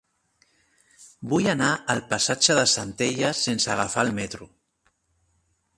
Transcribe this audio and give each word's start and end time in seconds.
Vull 1.33 1.49
anar 1.53 1.67
al 1.95 2.01
passatge 2.15 2.57
de 2.61 2.65
Centelles 2.73 3.45
sense 3.49 3.73
agafar 3.75 4.09
el 4.09 4.15
metro. 4.23 4.51